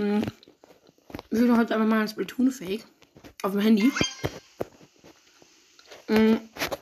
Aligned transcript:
Hm. 0.00 0.22
Ich 1.30 1.38
will 1.38 1.54
heute 1.54 1.74
einmal 1.74 1.88
mal 1.88 2.00
ein 2.00 2.08
Splatoon-Fake 2.08 2.86
auf 3.42 3.52
dem 3.52 3.60
Handy. 3.60 3.92
Hm. 6.06 6.40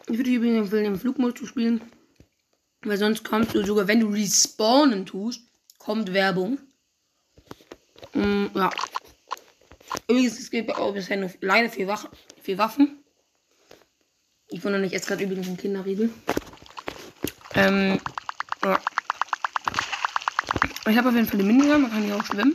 Ich 0.08 0.16
würde 0.16 0.30
übrigens 0.30 0.66
empfehlen, 0.66 0.84
im 0.84 1.00
Flugmodus 1.00 1.48
spielen. 1.48 1.80
Weil 2.82 2.96
sonst 2.96 3.24
kommst 3.24 3.56
du 3.56 3.66
sogar, 3.66 3.88
wenn 3.88 3.98
du 3.98 4.08
respawnen 4.08 5.04
tust, 5.04 5.42
kommt 5.78 6.12
Werbung. 6.12 6.60
Hm, 8.12 8.50
ja. 8.54 8.70
Übrigens, 10.08 10.38
es 10.38 10.50
gibt 10.50 10.70
auch 10.76 10.94
bisher 10.94 11.16
nur 11.16 11.30
leider 11.40 11.68
vier, 11.68 11.88
Wach 11.88 12.08
vier 12.40 12.56
Waffen. 12.56 13.02
Ich 14.48 14.62
wundere 14.62 14.80
nicht, 14.80 14.92
jetzt 14.92 15.08
gerade 15.08 15.24
übrigens 15.24 15.48
ein 15.48 15.56
Kinderriegel. 15.56 16.10
Ähm, 17.54 18.00
ja. 18.62 18.80
Ich 20.88 20.96
habe 20.96 21.08
auf 21.08 21.14
jeden 21.16 21.26
Fall 21.26 21.38
die 21.38 21.44
Minigun, 21.44 21.82
man 21.82 21.90
kann 21.90 22.04
hier 22.04 22.14
auch 22.14 22.24
schwimmen. 22.24 22.54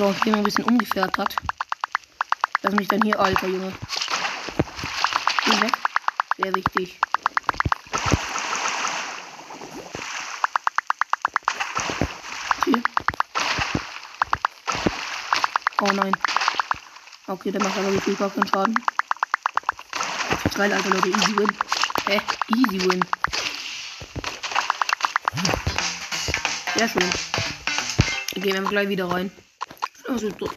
auch 0.00 0.14
hier 0.24 0.34
ein 0.34 0.42
bisschen 0.42 0.64
umgefährt 0.64 1.16
hat. 1.18 1.36
Dass 2.62 2.74
mich 2.74 2.88
dann 2.88 3.02
hier, 3.02 3.18
alter 3.18 3.46
Junge. 3.46 3.72
Geh 5.44 5.60
weg. 5.60 5.72
Sehr 6.38 6.54
wichtig. 6.54 6.98
Hier. 12.64 12.82
Oh 15.80 15.92
nein. 15.92 16.12
Okay, 17.26 17.50
der 17.50 17.62
macht 17.62 17.76
aber 17.78 17.92
wirklich 17.92 18.18
gar 18.18 18.30
keinen 18.30 18.48
Schaden. 18.48 18.74
Geil, 20.54 20.72
Alter, 20.72 20.90
Leute. 20.90 21.08
Easy 21.08 21.38
win. 21.38 21.52
Hä? 22.06 22.20
Easy 22.48 22.90
win. 22.90 23.04
Sehr 26.76 26.88
schön. 26.88 27.10
Wir 28.34 28.42
gehen 28.42 28.64
gleich 28.66 28.88
wieder 28.88 29.10
rein. 29.10 29.30
Also 30.08 30.30
so 30.30 30.50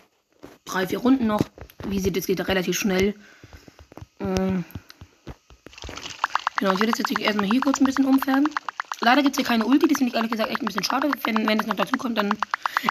drei, 0.65 0.87
vier 0.87 0.99
Runden 0.99 1.27
noch. 1.27 1.41
Wie 1.87 1.95
ihr 1.97 2.01
seht, 2.01 2.17
es 2.17 2.25
geht 2.25 2.45
relativ 2.47 2.77
schnell. 2.77 3.15
Ähm 4.19 4.65
genau, 6.57 6.73
ich 6.73 6.79
werde 6.79 6.93
jetzt 6.97 7.19
erstmal 7.19 7.47
hier 7.47 7.61
kurz 7.61 7.79
ein 7.79 7.85
bisschen 7.85 8.05
umfärben. 8.05 8.49
Leider 9.01 9.21
gibt 9.21 9.35
es 9.35 9.37
hier 9.37 9.45
keine 9.45 9.65
Ulti, 9.65 9.87
das 9.87 9.97
finde 9.97 10.09
ich 10.09 10.15
ehrlich 10.15 10.31
gesagt 10.31 10.49
echt 10.49 10.61
ein 10.61 10.65
bisschen 10.65 10.83
schade. 10.83 11.11
Wenn, 11.25 11.47
wenn 11.47 11.59
es 11.59 11.67
noch 11.67 11.75
dazu 11.75 11.97
kommt, 11.97 12.17
dann. 12.17 12.31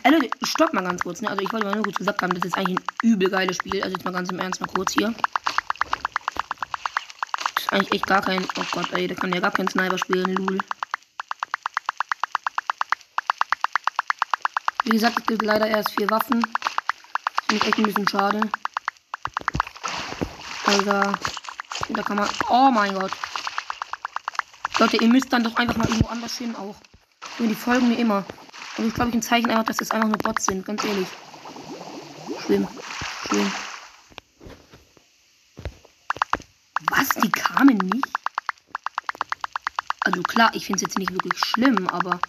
Äh, 0.03 0.11
Leute, 0.11 0.31
stopp 0.43 0.73
mal 0.73 0.85
ganz 0.85 1.03
kurz, 1.03 1.21
ne? 1.21 1.29
Also 1.29 1.43
ich 1.43 1.53
wollte 1.53 1.67
mal 1.67 1.75
nur 1.75 1.85
kurz 1.85 1.97
gesagt 1.97 2.23
haben, 2.23 2.35
das 2.35 2.45
ist 2.45 2.57
eigentlich 2.57 2.79
ein 2.79 2.85
übel 3.03 3.31
geiles 3.31 3.57
Spiel. 3.57 3.83
Also 3.83 3.97
jetzt 3.97 4.05
mal 4.05 4.13
ganz 4.13 4.31
im 4.31 4.39
Ernst 4.39 4.61
mal 4.61 4.69
kurz 4.69 4.93
hier. 4.93 5.15
Das 7.55 7.65
ist 7.65 7.73
eigentlich 7.73 7.93
echt 7.93 8.07
gar 8.07 8.21
kein. 8.21 8.45
Oh 8.57 8.65
Gott, 8.73 8.93
ey, 8.93 9.09
der 9.09 9.17
kann 9.17 9.33
ja 9.33 9.41
gar 9.41 9.51
kein 9.51 9.69
Sniper 9.69 9.99
spielen, 9.99 10.35
Lul. 10.35 10.59
Wie 14.85 14.91
gesagt, 14.91 15.19
es 15.19 15.27
gibt 15.27 15.43
leider 15.43 15.67
erst 15.67 15.93
vier 15.93 16.11
Waffen. 16.11 16.41
Das 16.43 17.47
finde 17.47 17.57
ich 17.57 17.69
echt 17.69 17.79
ein 17.79 17.85
bisschen 17.85 18.09
schade. 18.09 18.41
Also, 20.67 21.13
da 21.89 22.03
kann 22.03 22.17
man. 22.19 22.29
Oh 22.51 22.71
mein 22.71 22.95
Gott. 22.95 23.13
Leute, 24.79 24.99
ihr 24.99 25.09
müsst 25.09 25.33
dann 25.33 25.43
doch 25.43 25.57
einfach 25.57 25.77
mal 25.77 25.89
irgendwo 25.89 26.09
anders 26.09 26.37
hin 26.37 26.55
auch. 26.57 26.77
Und 27.39 27.49
die 27.49 27.55
folgen 27.55 27.89
mir 27.89 27.99
immer. 27.99 28.25
Und 28.77 28.89
ich 28.89 28.95
glaube, 28.95 29.11
ich 29.11 29.17
ein 29.17 29.23
Zeichen 29.23 29.51
einfach, 29.51 29.65
dass 29.65 29.79
das 29.79 29.91
einfach 29.91 30.09
nur 30.09 30.19
Bots 30.19 30.45
sind, 30.45 30.67
ganz 30.67 30.85
ehrlich. 30.85 31.09
Schlimm. 32.45 32.69
Schlimm. 33.27 33.53
Was? 36.91 37.09
Die 37.23 37.31
kamen 37.31 37.79
nicht? 37.79 38.09
Also 40.01 40.23
klar, 40.23 40.51
ich 40.55 40.67
finde 40.67 40.77
es 40.77 40.83
jetzt 40.83 40.99
nicht 40.99 41.13
wirklich 41.13 41.39
schlimm, 41.39 41.89
aber 41.89 42.21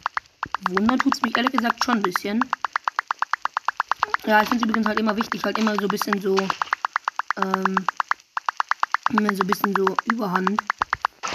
wundern 0.70 1.00
tut 1.00 1.16
es 1.16 1.22
mich 1.22 1.36
ehrlich 1.36 1.52
gesagt 1.52 1.84
schon 1.84 1.98
ein 1.98 2.02
bisschen. 2.02 2.44
Ja, 4.26 4.42
ich 4.42 4.50
finde 4.50 4.64
es 4.64 4.70
übrigens 4.70 4.88
halt 4.88 5.00
immer 5.00 5.16
wichtig, 5.16 5.44
halt 5.44 5.58
immer 5.58 5.76
so 5.76 5.84
ein 5.84 5.88
bisschen 5.88 6.20
so, 6.20 6.36
ähm, 7.38 7.86
immer 9.10 9.36
so 9.36 9.44
ein 9.44 9.48
bisschen 9.48 9.76
so 9.76 9.96
Überhand, 10.06 10.62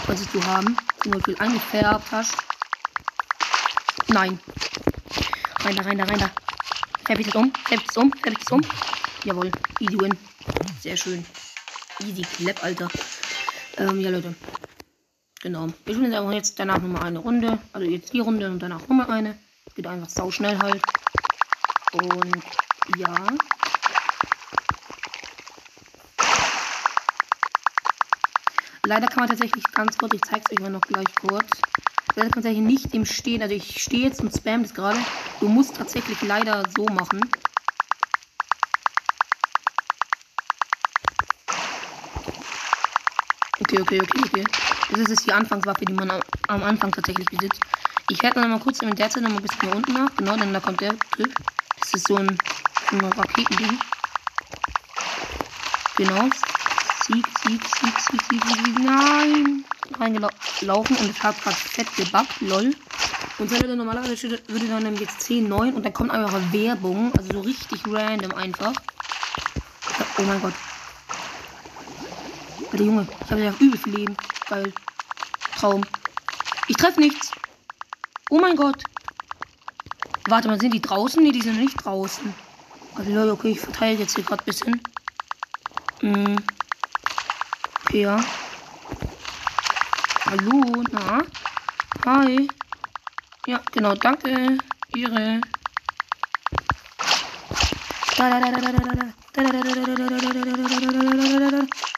was 0.06 0.31
zu 0.31 0.44
haben. 0.44 0.76
Zum 1.03 1.12
Beispiel 1.12 1.36
eingefärbt 1.38 2.10
hast. 2.10 2.36
Nein. 4.08 4.38
Rein 5.60 5.76
da, 5.76 5.82
rein 5.82 5.98
da, 5.98 6.04
rein 6.04 6.19
da. 6.19 6.31
Färb 7.04 7.20
ich 7.20 7.26
das 7.26 7.34
um? 7.37 7.52
Färb 7.66 7.81
ich 7.81 7.87
das 7.87 7.97
um? 7.97 8.12
Färb 8.12 8.32
ich 8.32 8.44
das 8.44 8.52
um? 8.52 8.60
Jawohl. 9.25 9.50
Easy 9.78 10.00
win. 10.00 10.16
Sehr 10.81 10.97
schön. 10.97 11.25
Easy 12.00 12.22
clap, 12.22 12.62
Alter. 12.64 12.88
Ähm, 13.76 14.00
ja, 14.00 14.10
Leute. 14.10 14.34
Genau. 15.43 15.69
Wir 15.87 15.95
spielen 15.95 16.12
jetzt 16.12 16.21
aber 16.21 16.33
jetzt 16.33 16.59
danach 16.59 16.83
nochmal 16.83 17.05
eine 17.05 17.19
Runde. 17.19 17.59
Also 17.73 17.89
jetzt 17.89 18.12
die 18.12 18.21
Runde 18.21 18.51
und 18.51 18.61
danach 18.61 18.81
nochmal 18.81 19.11
eine. 19.11 19.39
Geht 19.75 19.87
einfach 19.87 20.11
sau 20.11 20.31
schnell 20.31 20.59
halt. 20.59 20.83
Und 21.93 22.45
ja. 22.99 23.15
Leider 28.84 29.06
kann 29.06 29.21
man 29.21 29.29
tatsächlich 29.29 29.65
ganz 29.73 29.97
kurz, 29.97 30.15
ich 30.15 30.23
zeige 30.23 30.43
es 30.45 30.53
euch 30.53 30.61
mal 30.61 30.71
noch 30.71 30.81
gleich 30.83 31.15
kurz. 31.15 31.49
Leider 32.17 32.29
kann 32.29 32.43
man 32.43 32.45
tatsächlich 32.45 32.65
nicht 32.65 32.95
im 32.95 33.06
Stehen, 33.06 33.41
also 33.41 33.55
ich 33.55 33.83
stehe 33.83 34.05
jetzt 34.05 34.21
und 34.21 34.34
spam 34.37 34.62
das 34.62 34.75
gerade. 34.75 34.99
Du 35.39 35.49
musst 35.49 35.77
tatsächlich 35.77 36.21
leider 36.23 36.65
so 36.77 36.84
machen. 36.87 37.21
Okay, 43.70 43.82
okay, 43.82 44.00
okay, 44.03 44.20
okay. 44.26 44.44
Das 44.91 45.08
ist 45.10 45.26
die 45.26 45.32
Anfangswaffe, 45.32 45.84
die 45.84 45.92
man 45.92 46.10
am 46.48 46.62
Anfang 46.64 46.91
tatsächlich 46.91 47.26
besitzt. 47.26 47.60
Ich 48.08 48.20
werde 48.20 48.41
noch 48.41 48.48
mal 48.48 48.58
kurz 48.58 48.82
in 48.82 48.92
der 48.97 49.08
Zeit 49.08 49.22
noch 49.22 49.31
mal 49.31 49.36
ein 49.36 49.42
bisschen 49.42 49.60
hier 49.60 49.76
unten 49.76 49.92
nach. 49.92 50.10
Genau, 50.16 50.36
denn 50.36 50.53
da 50.53 50.58
kommt 50.58 50.81
der 50.81 50.98
Typ. 51.14 51.32
Das 51.78 51.94
ist 51.94 52.08
so 52.08 52.16
ein, 52.16 52.36
so 52.91 52.97
ein 52.97 53.04
Raketending. 53.12 53.78
Genau. 55.97 56.28
Sieg, 57.06 57.25
Sieg, 57.44 57.60
Sieg, 57.62 58.00
Sieg, 58.00 58.22
Sieg, 58.28 58.44
Sieg, 58.44 58.78
Nein! 58.81 59.64
Reingelaufen 60.00 60.97
und 60.97 61.10
es 61.10 61.22
hat 61.22 61.41
gerade 61.41 61.56
fett 61.56 61.94
gebackt, 61.94 62.41
lol. 62.41 62.75
Und 63.38 63.52
dann 63.52 63.76
normalerweise 63.76 64.31
würde 64.48 64.66
dann 64.66 64.82
nämlich 64.82 65.02
jetzt 65.02 65.20
10, 65.20 65.48
9 65.48 65.75
und 65.75 65.84
dann 65.84 65.92
kommt 65.92 66.10
einfach 66.10 66.41
Werbung. 66.50 67.12
Also 67.16 67.34
so 67.34 67.41
richtig 67.42 67.82
random 67.87 68.34
einfach. 68.34 68.72
Oh 70.19 70.22
mein 70.22 70.41
Gott. 70.41 70.54
Alter 72.72 72.84
Junge, 72.84 73.06
ich 73.25 73.31
habe 73.31 73.42
ja 73.42 73.53
übel 73.58 73.78
viel 73.78 73.97
Leben. 73.97 74.16
Geil. 74.48 74.72
Traum. 75.56 75.82
Ich 76.69 76.76
treffe 76.76 77.00
nichts. 77.00 77.32
Oh 78.31 78.38
mein 78.38 78.54
Gott. 78.54 78.84
Warte 80.28 80.47
mal, 80.47 80.60
sind 80.60 80.72
die 80.72 80.81
draußen? 80.81 81.20
Nee, 81.20 81.32
die 81.32 81.42
sind 81.42 81.58
nicht 81.58 81.84
draußen. 81.84 82.32
Also 82.94 83.12
Leute, 83.12 83.32
okay, 83.32 83.50
ich 83.50 83.60
verteile 83.60 83.98
jetzt 83.98 84.14
hier 84.14 84.22
gerade 84.22 84.42
ein 84.42 84.44
bisschen. 84.44 84.81
Hm. 86.00 86.36
Okay, 87.84 88.03
ja. 88.03 88.22
Hallo, 90.26 90.84
na? 90.92 91.22
Hi. 92.06 92.48
Ja, 93.47 93.60
genau, 93.72 93.94
danke. 93.94 94.58
Ihre. 94.94 95.41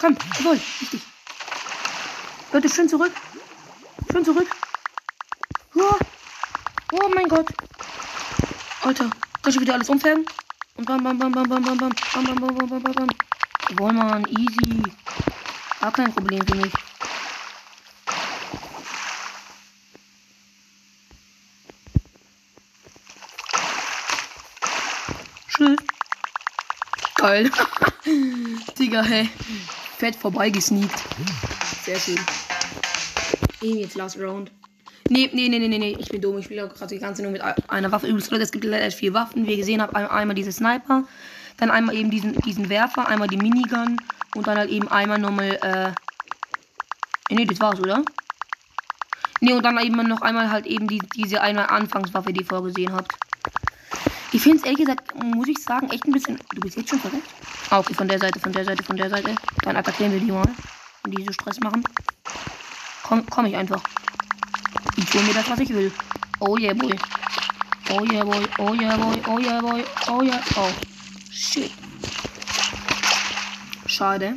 Komm, 0.03 0.17
jawohl, 0.37 0.61
richtig. 0.81 1.01
Leute, 2.53 2.69
schön 2.69 2.89
zurück. 2.89 3.13
Schön 4.11 4.25
zurück. 4.25 4.49
Oh, 5.77 5.95
oh 6.91 7.09
mein 7.15 7.29
Gott. 7.29 7.47
Alter, 8.83 9.09
kann 9.43 9.53
ich 9.53 9.61
wieder 9.61 9.75
alles 9.75 9.89
umfärben? 9.89 10.27
Und 10.75 10.87
bam, 10.87 11.05
bam, 11.05 11.17
bam, 11.17 11.31
bam, 11.31 11.49
bam, 11.49 11.63
bam, 11.63 11.77
bam, 11.79 11.95
bam, 12.15 12.25
bam, 12.25 12.35
bam, 12.35 12.57
bam, 12.57 12.69
bam, 12.69 12.83
bam, 12.83 12.93
bam. 12.95 13.09
Jawohl, 13.71 13.93
Mann, 13.93 14.27
easy. 14.27 14.83
Gar 15.81 15.93
kein 15.93 16.13
Problem 16.13 16.45
für 16.49 16.57
mich. 16.57 16.73
Tschüss. 25.49 25.79
Geil. 27.15 27.53
Digga, 28.77 29.03
hey. 29.03 29.31
Fett 30.03 30.17
vorbeigesneakt. 30.17 31.01
Sehr 31.85 31.97
schön. 31.97 32.19
Eben 33.61 33.79
jetzt 33.79 33.95
Last 33.95 34.19
Round. 34.19 34.51
Nee, 35.09 35.31
nee, 35.33 35.49
nee, 35.49 35.61
nee, 35.61 35.79
nee. 35.79 35.97
Ich 35.97 36.09
bin 36.09 36.21
dumm. 36.21 36.39
Ich 36.39 36.47
spiele 36.47 36.67
auch 36.67 36.75
gerade 36.75 36.93
die 36.93 37.01
ganze 37.01 37.23
nur 37.23 37.31
mit 37.31 37.41
einer 37.41 37.93
Waffe. 37.93 38.09
Übrigens, 38.09 38.29
Leute, 38.29 38.43
es 38.43 38.51
gibt 38.51 38.65
leider 38.65 38.91
vier 38.91 39.15
Waffen. 39.15 39.47
Wie 39.47 39.53
ihr 39.53 39.59
gesehen 39.59 39.81
habt, 39.81 39.95
einmal 39.95 40.35
diese 40.35 40.51
Sniper, 40.51 41.05
dann 41.59 41.71
einmal 41.71 41.95
eben 41.95 42.11
diesen, 42.11 42.33
diesen 42.41 42.69
Werfer, 42.69 43.07
einmal 43.07 43.29
die 43.29 43.37
Minigun 43.37 43.97
und 44.35 44.45
dann 44.49 44.59
halt 44.59 44.71
eben 44.71 44.89
einmal 44.89 45.21
nochmal, 45.21 45.57
äh. 45.63 45.93
Nee, 47.33 47.45
das 47.45 47.61
war's, 47.61 47.79
oder? 47.79 48.03
Nee, 49.41 49.53
und 49.53 49.63
dann 49.63 49.79
eben 49.79 49.95
noch 50.09 50.23
einmal 50.23 50.51
halt 50.51 50.67
eben 50.67 50.89
die, 50.89 50.99
diese 51.15 51.43
eine 51.43 51.71
Anfangswaffe, 51.71 52.33
die 52.33 52.41
ihr 52.41 52.47
vorgesehen 52.47 52.93
habt. 52.93 53.13
Ich 54.33 54.43
finde 54.43 54.57
es 54.57 54.65
ehrlich 54.65 54.81
gesagt, 54.81 55.15
muss 55.15 55.47
ich 55.47 55.63
sagen, 55.63 55.91
echt 55.91 56.07
ein 56.07 56.13
bisschen. 56.13 56.41
Du 56.53 56.61
bist 56.61 56.77
jetzt 56.77 56.91
schon 56.91 56.99
verrückt? 56.99 57.29
Ah, 57.73 57.79
okay, 57.79 57.95
von 57.95 58.07
der 58.07 58.19
Seite, 58.19 58.39
von 58.39 58.53
der 58.53 58.67
Seite, 58.67 58.83
von 58.83 58.99
der 58.99 59.09
Seite. 59.09 59.35
Dann 59.63 59.77
attackieren 59.77 60.13
wir 60.13 60.21
die 60.21 60.31
mal. 60.31 60.45
Wenn 61.05 61.13
die 61.13 61.25
so 61.25 61.33
Stress 61.33 61.59
machen. 61.61 61.83
Komm, 63.03 63.25
komm 63.31 63.47
ich 63.47 63.57
einfach. 63.57 63.81
Ich 64.97 65.15
hole 65.15 65.25
mir 65.25 65.33
das, 65.33 65.49
was 65.49 65.59
ich 65.59 65.71
will. 65.71 65.91
Oh 66.41 66.59
yeah, 66.59 66.75
boy. 66.75 66.95
Oh 67.89 68.05
yeah, 68.05 68.25
boy. 68.25 68.47
Oh 68.59 68.75
yeah, 68.75 68.95
boy. 68.99 69.23
Oh 69.27 69.39
yeah, 69.39 69.61
boy. 69.63 69.85
Oh 70.07 70.21
yeah. 70.21 70.39
Oh. 70.57 70.69
Shit. 71.31 71.73
Schade. 73.87 74.35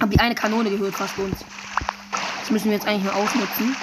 Aber 0.00 0.10
die 0.10 0.18
eine 0.18 0.34
Kanone 0.34 0.70
gehört 0.70 0.96
fast 0.96 1.16
uns. 1.18 1.38
Das 2.40 2.50
müssen 2.50 2.64
wir 2.64 2.72
jetzt 2.72 2.88
eigentlich 2.88 3.04
mal 3.04 3.12
ausnutzen. 3.12 3.76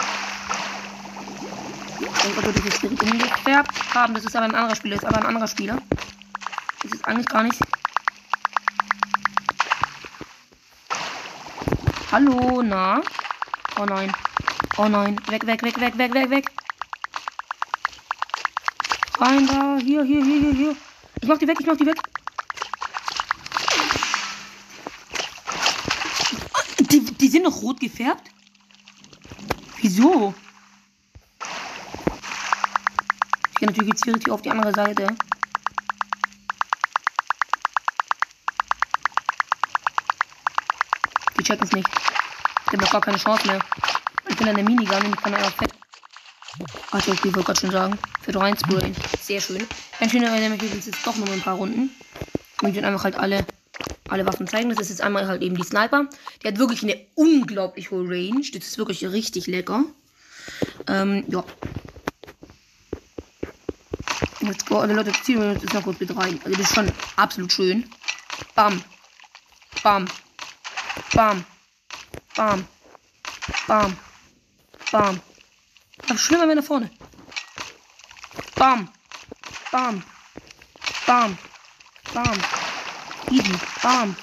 Ich 2.01 2.21
denke, 2.21 2.39
ob 2.39 2.45
wir 2.47 2.51
das 2.51 2.81
direkt 2.81 3.01
umgefärbt 3.01 3.95
haben. 3.95 4.13
Das 4.13 4.25
ist 4.25 4.35
aber 4.35 4.43
ein 4.43 4.55
anderer 4.55 4.75
Spieler. 4.75 4.95
Das 4.97 5.03
ist 5.05 5.09
aber 5.09 5.19
ein 5.19 5.27
anderer 5.27 5.47
Spieler. 5.47 5.81
Das 6.83 6.91
ist 6.91 7.07
eigentlich 7.07 7.27
gar 7.27 7.43
nicht. 7.43 7.57
Hallo, 12.11 12.61
na? 12.61 13.01
Oh 13.79 13.85
nein. 13.85 14.11
Oh 14.77 14.87
nein. 14.89 15.15
Weg, 15.29 15.45
weg, 15.45 15.61
weg, 15.61 15.79
weg, 15.79 15.95
weg, 15.95 16.13
weg, 16.13 16.29
weg. 16.29 16.51
Rein 19.17 19.47
da. 19.47 19.77
Hier, 19.77 20.03
hier, 20.03 20.21
hier, 20.21 20.39
hier, 20.41 20.53
hier. 20.53 20.75
Ich 21.21 21.27
mach 21.29 21.37
die 21.37 21.47
weg, 21.47 21.57
ich 21.61 21.65
mach 21.65 21.77
die 21.77 21.85
weg. 21.85 21.95
Die, 26.91 26.99
die 26.99 27.27
sind 27.29 27.43
noch 27.43 27.61
rot 27.61 27.79
gefärbt? 27.79 28.29
Wieso? 29.79 30.33
Ich 33.51 33.55
gehe 33.55 33.69
natürlich 33.69 33.89
jetzt 33.89 34.23
hier 34.25 34.33
auf 34.33 34.41
die 34.41 34.51
andere 34.51 34.73
Seite. 34.73 35.15
Die 41.41 41.47
checken 41.47 41.65
es 41.65 41.71
nicht. 41.71 41.89
Die 42.67 42.77
haben 42.77 42.81
doch 42.81 42.91
gar 42.91 43.01
keine 43.01 43.17
Chance 43.17 43.47
mehr. 43.47 43.59
Ich 44.29 44.35
bin 44.35 44.45
der 44.45 44.63
Minigun 44.63 44.97
und 44.97 45.15
ich 45.15 45.21
kann 45.23 45.33
einfach 45.33 45.55
fett. 45.55 45.71
Also, 46.91 47.13
ich 47.13 47.23
wollte 47.23 47.41
gerade 47.41 47.59
schon 47.59 47.71
sagen. 47.71 47.97
Fett 48.21 48.35
reinsprühen. 48.35 48.95
Sehr 49.19 49.41
schön. 49.41 49.65
Ganz 49.99 50.11
schön, 50.11 50.21
nämlich 50.21 50.61
jetzt 50.61 50.91
doch 51.03 51.15
noch 51.15 51.27
ein 51.31 51.41
paar 51.41 51.55
Runden. 51.55 51.89
Und 52.61 52.69
ich 52.69 52.75
will 52.75 52.85
einfach 52.85 53.05
halt 53.05 53.15
alle, 53.15 53.43
alle 54.07 54.23
Waffen 54.27 54.47
zeigen. 54.47 54.69
Das 54.69 54.79
ist 54.81 54.89
jetzt 54.89 55.01
einmal 55.01 55.27
halt 55.27 55.41
eben 55.41 55.57
die 55.57 55.63
Sniper. 55.63 56.05
Die 56.43 56.47
hat 56.47 56.59
wirklich 56.59 56.83
eine 56.83 56.95
unglaublich 57.15 57.89
hohe 57.89 58.07
Range. 58.07 58.45
Das 58.53 58.67
ist 58.67 58.77
wirklich 58.77 59.03
richtig 59.07 59.47
lecker. 59.47 59.83
Ähm, 60.85 61.23
ja. 61.27 61.43
Let's 64.41 64.63
go. 64.63 64.77
Also 64.77 64.93
Leute, 64.93 65.11
ziehen 65.23 65.41
wir 65.41 65.59
uns 65.59 65.73
noch 65.73 65.81
kurz 65.81 65.99
mit 65.99 66.15
rein. 66.15 66.39
Also 66.45 66.55
das 66.55 66.69
ist 66.69 66.75
schon 66.75 66.91
absolut 67.15 67.51
schön. 67.51 67.89
Bam. 68.53 68.83
Bam. 69.81 70.05
Bam. 71.13 71.45
Bam. 72.35 72.67
Bam. 73.67 73.97
Bam. 74.91 75.21
Aber 76.09 76.17
schlimmer 76.17 76.47
wenn 76.47 76.57
da 76.57 76.61
vorne. 76.61 76.89
Bam. 78.55 78.89
Bam. 79.71 80.03
Bam. 81.05 81.37
Bam. 82.13 82.37
Easy. 83.29 83.53
Bam. 83.81 84.15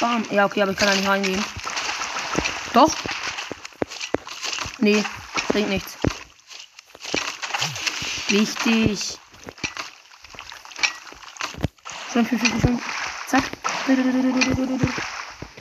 Bam. 0.00 0.26
Ja, 0.30 0.46
okay, 0.46 0.62
aber 0.62 0.72
ich 0.72 0.78
kann 0.78 0.88
da 0.88 0.94
nicht 0.94 1.08
reingehen. 1.08 1.44
Doch. 2.72 2.94
Nee, 4.78 5.04
bringt 5.48 5.68
nichts. 5.68 5.96
Wichtig. 8.28 9.18
Schön, 12.12 12.26
schön, 12.26 12.38
schön, 12.38 12.60
schön. 12.60 12.80
Zack. 13.28 13.44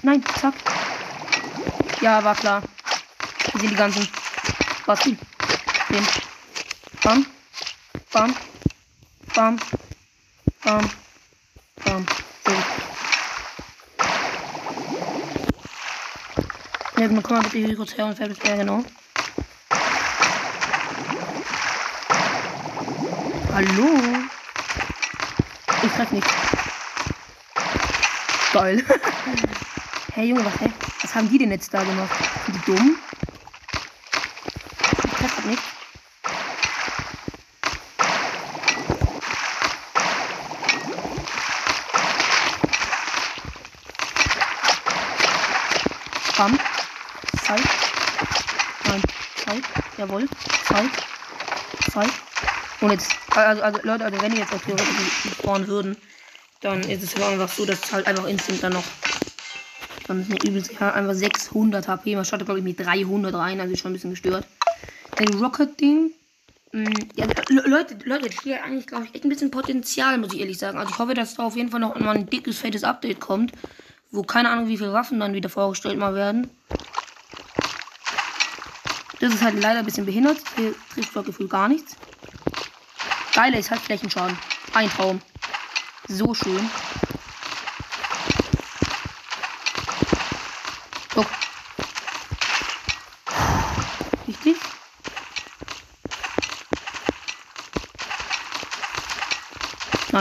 Nein, 0.03 0.24
zack. 0.39 0.56
Ja, 2.01 2.24
war 2.24 2.36
klar. 2.36 2.63
Hier 3.51 3.62
sind 3.62 3.71
die 3.71 3.75
ganzen. 3.75 4.07
Was? 4.88 5.00
Den. 5.01 5.18
Bam. 7.03 7.25
Bam. 8.12 8.36
Bam. 9.36 9.59
Bam. 10.63 10.89
Bam. 11.83 12.06
So. 12.45 12.51
Ja, 17.00 17.07
kommen 17.07 17.24
wir 17.24 17.42
bitte 17.44 17.57
hier 17.57 17.75
kurz 17.75 17.95
her 17.95 18.06
und 18.07 18.18
fertig. 18.18 18.38
Ja, 18.44 18.56
genau. 18.56 18.83
Hallo? 23.53 24.00
Ich 25.83 25.92
treffe 25.92 26.15
nicht. 26.15 26.27
Geil. 28.53 28.83
hey 30.13 30.28
Junge, 30.28 30.44
was, 30.46 30.60
hey? 30.60 30.72
was 31.02 31.16
haben 31.16 31.30
die 31.30 31.38
denn 31.38 31.52
jetzt 31.52 31.74
da 31.74 31.84
gemacht? 31.84 32.12
Sind 32.46 32.56
die 32.56 32.72
dumm? 32.72 32.98
Ich 35.04 35.12
treffe 35.12 35.48
nicht. 35.48 35.62
Bam. 46.38 46.60
Zeit. 47.44 47.62
Nein. 48.86 49.02
Zeit. 49.46 49.63
Jawohl. 49.98 50.28
Zeit. 50.66 50.90
Zeit. 51.92 52.10
Und 52.81 52.92
jetzt, 52.92 53.12
also, 53.36 53.62
also 53.62 53.80
Leute, 53.84 54.06
also 54.06 54.22
wenn 54.22 54.31
die 54.31 54.40
jetzt 54.40 54.54
auch 54.54 54.62
theoretisch 54.62 55.36
spawnen 55.38 55.68
würden, 55.68 55.98
dann 56.62 56.81
ist 56.81 57.04
es 57.04 57.22
einfach 57.22 57.50
so, 57.50 57.66
dass 57.66 57.84
es 57.84 57.92
halt 57.92 58.08
einfach 58.08 58.25
instant 58.25 58.63
dann 58.63 58.74
noch. 58.74 58.84
Dann 60.12 60.25
sind 60.25 60.44
übelst 60.44 60.74
ja, 60.78 60.92
einfach 60.94 61.13
600 61.13 61.88
HP. 61.88 62.16
Man 62.16 62.25
startet, 62.25 62.46
glaube 62.46 62.60
ich, 62.60 62.66
mit 62.66 62.80
300 62.80 63.34
rein, 63.34 63.62
also 63.62 63.75
schon 63.78 63.92
ein 63.92 63.94
bisschen 63.94 64.10
gestört. 64.10 64.46
Den 65.18 65.34
Rocket-Ding. 65.42 66.12
Mm, 66.74 66.84
ja, 67.16 67.28
Leute, 67.48 67.98
Leute, 68.04 68.30
hier 68.44 68.62
eigentlich, 68.62 68.88
glaube 68.88 69.06
ich, 69.06 69.16
echt 69.16 69.24
ein 69.24 69.30
bisschen 69.30 69.52
Potenzial, 69.52 70.18
muss 70.18 70.34
ich 70.34 70.42
ehrlich 70.42 70.58
sagen. 70.58 70.78
Also 70.78 70.92
ich 70.92 71.00
hoffe, 71.00 71.13
dass 71.13 71.36
da 71.36 71.44
auf 71.44 71.56
jeden 71.56 71.70
Fall 71.70 71.80
noch 71.80 71.98
mal 71.98 72.15
ein 72.15 72.30
dickes, 72.30 72.58
fettes 72.58 72.84
Update 72.84 73.22
kommt, 73.22 73.53
wo 74.12 74.24
keine 74.24 74.50
Ahnung, 74.50 74.68
wie 74.68 74.77
viele 74.77 74.91
Waffen 74.91 75.20
dann 75.20 75.34
wieder 75.34 75.50
vorgestellt 75.50 75.98
mal 75.98 76.13
werden. 76.13 76.50
Das 79.22 79.34
ist 79.34 79.41
halt 79.41 79.62
leider 79.62 79.80
ein 79.80 79.86
bisschen 79.86 80.06
behindert. 80.06 80.39
Hier 80.58 80.74
trifft 80.94 81.13
zwar 81.13 81.24
gefühlt 81.24 81.50
gar 81.50 81.70
nichts. 81.70 81.96
Geile 83.34 83.60
ist 83.60 83.72
halt 83.72 83.80
Flächenschaden. 83.80 84.38
Ein 84.74 84.89
Traum. 84.89 85.22
So 86.08 86.34
schön. 86.34 86.70
So. 91.13 91.25
Richtig? 94.27 94.56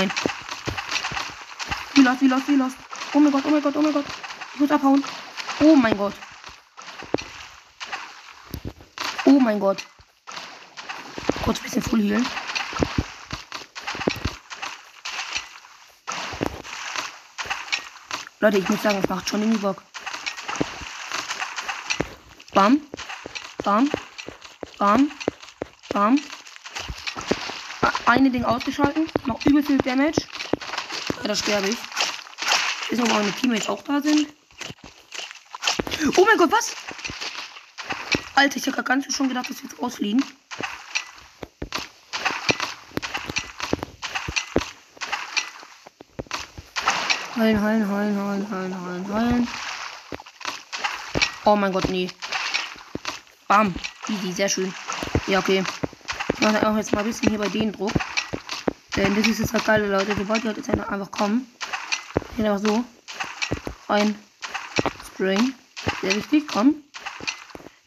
Nein. 0.00 0.12
Wie 1.92 2.00
lost, 2.00 2.20
wie 2.22 2.26
lost, 2.26 2.48
wie 2.48 2.56
lost. 2.56 2.76
Oh 3.12 3.20
mein 3.20 3.30
Gott, 3.32 3.44
oh 3.44 3.50
mein 3.50 3.62
Gott, 3.62 3.76
oh 3.76 3.82
mein 3.82 3.92
Gott. 3.92 4.06
Ich 4.54 4.60
muss 4.60 4.70
abhauen. 4.70 5.04
Oh 5.60 5.76
mein 5.76 5.98
Gott. 5.98 6.14
Oh 9.26 9.38
mein 9.38 9.60
Gott. 9.60 9.84
Kurz 11.44 11.58
ein 11.58 11.64
bisschen 11.64 11.82
Full 11.82 12.00
Heal. 12.00 12.22
Leute, 18.38 18.56
ich 18.56 18.68
muss 18.70 18.82
sagen, 18.82 19.00
es 19.02 19.08
macht 19.10 19.28
schon 19.28 19.42
irgendwie 19.42 19.58
Bock. 19.58 19.82
Bam. 22.54 22.80
Bam. 23.62 23.90
Bam. 24.78 25.10
Bam. 25.90 26.18
Eine 28.10 28.28
Ding 28.28 28.44
ausgeschalten. 28.44 29.06
Macht 29.24 29.46
übel 29.46 29.62
viel 29.62 29.78
Damage. 29.78 30.22
Ja, 31.22 31.28
da 31.28 31.36
sterbe 31.36 31.68
ich. 31.68 31.76
Ich 32.90 32.98
weiß 32.98 32.98
nicht, 32.98 33.02
ob 33.02 33.16
meine 33.16 33.30
Teammates 33.30 33.68
auch 33.68 33.84
da 33.84 34.00
sind. 34.00 34.26
Oh 36.16 36.24
mein 36.24 36.36
Gott, 36.36 36.50
was? 36.50 36.74
Alter, 38.34 38.56
ich 38.56 38.66
habe 38.66 38.82
ganz 38.82 39.14
schon 39.14 39.28
gedacht, 39.28 39.48
dass 39.48 39.62
wir 39.62 39.70
jetzt 39.70 39.80
rausfliegen. 39.80 40.24
Heilen, 47.36 47.62
heilen, 47.62 47.88
heilen, 47.88 48.18
heilen, 48.20 48.50
heilen, 48.50 48.86
heilen, 48.86 49.14
heilen. 49.14 49.48
Oh 51.44 51.54
mein 51.54 51.72
Gott, 51.72 51.88
nee. 51.88 52.10
Bam. 53.46 53.72
Easy, 54.08 54.32
sehr 54.32 54.48
schön. 54.48 54.74
Ja, 55.28 55.38
okay. 55.38 55.62
Mache 56.40 56.66
auch 56.66 56.76
jetzt 56.76 56.92
mal 56.92 57.00
ein 57.00 57.06
bisschen 57.06 57.28
hier 57.28 57.38
bei 57.38 57.48
denen 57.48 57.72
Druck. 57.72 57.92
Denn 58.96 59.14
das 59.14 59.26
ist 59.26 59.40
jetzt 59.40 59.54
das 59.54 59.64
geile, 59.64 59.86
Leute. 59.86 60.14
Die 60.14 60.26
halt 60.26 60.56
jetzt 60.56 60.70
einfach 60.70 61.10
kommen. 61.10 61.46
Einfach 62.38 62.58
so. 62.58 62.84
Ein 63.88 64.14
Spring. 65.06 65.54
Sehr 66.00 66.16
wichtig. 66.16 66.48
Komm. 66.48 66.76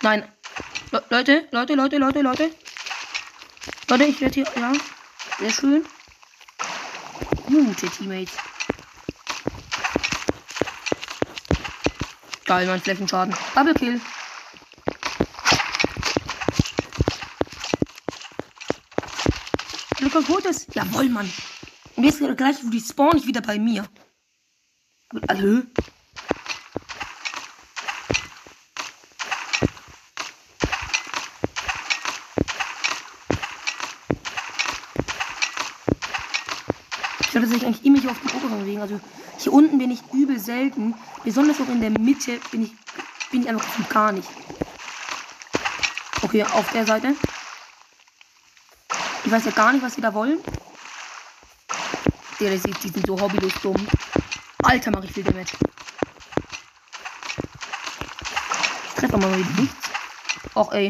Nein. 0.01 0.23
Le 0.91 1.03
Leute, 1.09 1.47
Leute, 1.51 1.73
Leute, 1.73 1.97
Leute, 1.97 2.21
Leute. 2.21 2.51
Leute, 3.89 4.03
ich 4.03 4.21
werde 4.21 4.33
hier. 4.35 4.47
Ja. 4.55 4.71
Sehr 5.39 5.51
schön. 5.51 5.85
Gute 7.47 7.89
Teammates. 7.89 8.33
Geil, 12.45 12.67
mein 12.67 12.81
Flächenschaden. 12.81 13.35
Double 13.55 13.73
Kill. 13.73 14.01
Glück 20.13 20.29
auf 20.29 20.45
ist. 20.45 20.73
Jawohl, 20.75 21.09
Mann. 21.09 21.27
Und 21.95 22.03
jetzt 22.03 22.21
gleich, 22.35 22.57
wo 22.63 22.69
die 22.69 22.79
spawn 22.79 23.17
ich 23.17 23.25
wieder 23.25 23.41
bei 23.41 23.57
mir. 23.57 23.83
Also. 25.27 25.63
Ich 37.21 37.31
glaube, 37.31 37.47
dass 37.47 37.57
ich 37.57 37.65
eigentlich 37.65 37.83
immer 37.83 37.99
hier 37.99 38.11
auf 38.11 38.19
dem 38.19 38.35
oberen 38.35 38.59
bewegen. 38.59 38.81
Also 38.81 38.99
hier 39.39 39.51
unten 39.51 39.79
bin 39.79 39.89
ich 39.89 40.01
übel 40.13 40.39
selten. 40.39 40.93
Besonders 41.23 41.59
auch 41.59 41.69
in 41.69 41.81
der 41.81 41.89
Mitte 41.89 42.39
bin 42.51 42.63
ich, 42.63 42.71
bin 43.31 43.41
ich 43.41 43.49
einfach 43.49 43.89
gar 43.89 44.11
nicht. 44.11 44.29
Okay, 46.21 46.43
auf 46.43 46.71
der 46.71 46.85
Seite. 46.85 47.15
Ich 49.33 49.37
weiß 49.37 49.45
ja 49.45 49.51
gar 49.63 49.73
nicht, 49.73 49.81
was 49.81 49.95
sie 49.95 50.01
da 50.01 50.13
wollen. 50.13 50.37
Der, 52.39 52.51
die, 52.51 52.87
sind 52.87 53.07
so 53.07 53.19
hobbylos 53.19 53.53
dumm. 53.63 53.87
Alter, 54.61 54.91
mache 54.91 55.05
ich 55.05 55.11
viel 55.11 55.23
Damage. 55.23 55.53
Ich 58.89 58.93
treffe 58.93 59.17
mal 59.17 59.35
wieder 59.35 59.59
nichts. 59.59 59.89
Och, 60.53 60.71
ey. 60.71 60.87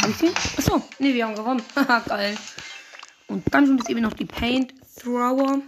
Hab 0.00 0.08
ich 0.08 0.16
den? 0.16 0.32
Achso, 0.56 0.80
nee, 1.00 1.12
wir 1.12 1.26
haben 1.26 1.34
gewonnen. 1.34 1.60
Haha, 1.74 1.98
geil. 2.06 2.38
Und 3.26 3.52
dann 3.52 3.66
sind 3.66 3.80
es 3.80 3.88
eben 3.88 4.02
noch 4.02 4.12
die 4.12 4.26
Paint 4.26 4.72
Thrower. 5.02 5.60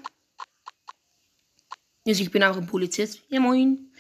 Also 2.07 2.23
ich 2.23 2.31
bin 2.31 2.45
einfach 2.45 2.61
ein 2.61 2.69
Polizist. 2.69 3.23
Ja, 3.29 3.41
moin. 3.41 3.93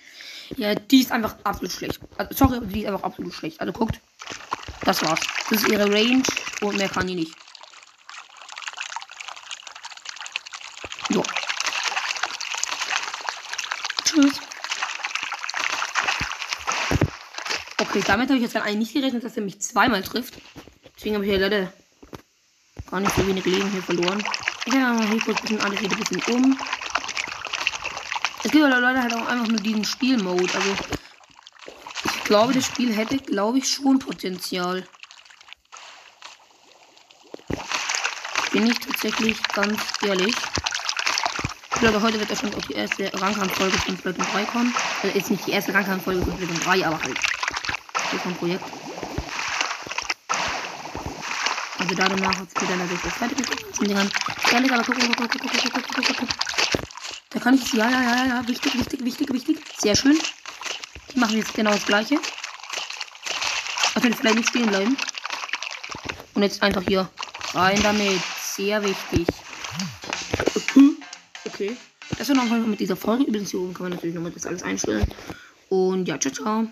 Ja, 0.57 0.77
die 0.77 1.01
ist 1.01 1.11
einfach 1.11 1.35
absolut 1.43 1.73
schlecht. 1.73 1.99
Also, 2.17 2.47
sorry, 2.47 2.65
die 2.65 2.83
ist 2.83 2.87
einfach 2.87 3.03
absolut 3.03 3.35
schlecht. 3.35 3.61
Also 3.61 3.73
guckt. 3.73 4.01
Das 4.83 5.03
war's. 5.03 5.19
Das 5.51 5.63
ist 5.63 5.69
ihre 5.69 5.93
Range 5.93 6.23
und 6.61 6.77
mehr 6.77 6.89
kann 6.89 7.09
die 7.09 7.17
nicht. 7.17 7.48
So. 11.09 11.23
Tschüss. 14.05 14.41
Okay, 17.81 18.03
damit 18.07 18.29
habe 18.29 18.37
ich 18.37 18.43
jetzt 18.43 18.57
eigentlich 18.57 18.77
nicht 18.77 18.95
gerechnet, 18.95 19.25
dass 19.25 19.37
er 19.37 19.43
mich 19.43 19.61
zweimal 19.61 20.03
trifft. 20.03 20.35
Deswegen 20.97 21.15
habe 21.15 21.25
ich 21.25 21.33
ja 21.33 21.39
leider 21.39 21.73
gar 22.91 23.01
nicht 23.01 23.15
so 23.15 23.27
wenig 23.27 23.45
Leben 23.45 23.71
hier 23.71 23.83
verloren. 23.83 24.23
Ja, 24.67 25.01
hier 25.01 25.21
kurz 25.21 25.39
ein 25.39 25.43
bisschen 25.43 25.61
alles 25.61 25.81
wieder 25.81 25.97
ein 25.97 26.05
bisschen 26.05 26.35
um. 26.35 26.59
Es 28.45 28.51
gibt 28.51 28.65
aber 28.65 28.81
Leute 28.81 29.03
halt 29.03 29.15
auch 29.15 29.27
einfach 29.27 29.47
nur 29.47 29.61
diesen 29.61 29.85
Spielmode. 29.85 30.55
Also 30.55 30.77
ich 32.05 32.25
glaube, 32.25 32.53
das 32.53 32.67
Spiel 32.67 32.95
hätte, 32.95 33.17
glaube 33.19 33.59
ich, 33.59 33.69
schon 33.69 33.99
Potenzial. 33.99 34.87
Bin 38.53 38.71
ich 38.71 38.79
tatsächlich 38.81 39.43
ganz 39.55 39.81
ehrlich. 40.03 40.35
Ich 41.79 41.83
glaube, 41.83 42.03
heute 42.03 42.19
wird 42.19 42.29
wahrscheinlich 42.29 42.57
auch 42.57 42.67
die 42.67 42.73
erste 42.73 43.09
Rangkampffolge 43.23 43.79
von 43.79 43.97
Splatoon 43.97 44.27
3 44.33 44.45
kommen. 44.47 44.75
Also 45.01 45.17
ist 45.17 45.31
nicht 45.31 45.47
die 45.47 45.53
erste 45.53 45.73
Rangkampffolge 45.73 46.23
von 46.23 46.33
Splatoon 46.33 46.61
3, 46.61 46.87
aber 46.89 47.01
halt. 47.01 47.17
So 48.11 48.19
vom 48.19 48.35
Projekt. 48.35 48.65
Also 51.79 51.95
da 51.95 52.09
danach 52.09 52.37
hat 52.37 52.49
es 52.53 52.63
wieder 52.63 52.75
natürlich 52.75 53.03
das 53.05 53.15
zweite 53.15 53.37
Dingern. 53.81 54.11
Ehrlich, 54.53 54.73
aber 54.73 54.83
guck, 54.83 54.99
guck, 54.99 55.17
guck, 55.17 55.31
guck, 55.31 55.41
guck, 55.41 55.73
guck, 55.73 55.95
guck, 55.95 56.17
guck. 56.19 56.29
Da 57.31 57.39
kann 57.39 57.55
ich. 57.55 57.73
Ja, 57.73 57.89
ja, 57.89 58.03
ja, 58.03 58.27
ja. 58.27 58.49
Wichtig, 58.49 58.75
wichtig, 58.77 59.05
wichtig, 59.05 59.33
wichtig. 59.33 59.59
Sehr 59.79 59.95
schön. 59.95 60.19
Die 61.15 61.19
machen 61.21 61.37
jetzt 61.37 61.55
genau 61.55 61.71
das 61.71 61.87
gleiche. 61.87 62.19
Also 63.95 64.09
vielleicht 64.17 64.35
nicht 64.35 64.49
stehen 64.49 64.67
bleiben. 64.67 64.97
Und 66.35 66.43
jetzt 66.43 66.61
einfach 66.61 66.83
hier 66.83 67.09
rein 67.55 67.81
damit. 67.85 68.21
Sehr 68.57 68.83
wichtig. 68.83 69.29
Okay. 71.59 71.77
Das 72.17 72.29
war 72.29 72.37
nochmal 72.37 72.61
mit 72.61 72.79
dieser 72.79 72.95
Folge. 72.95 73.25
Übrigens 73.25 73.51
hier 73.51 73.61
oben 73.61 73.75
kann 73.75 73.85
man 73.85 73.93
natürlich 73.93 74.15
nochmal 74.15 74.31
das 74.31 74.47
alles 74.47 74.63
einstellen. 74.63 75.07
Und 75.69 76.07
ja, 76.07 76.19
ciao, 76.21 76.33
ciao. 76.33 76.69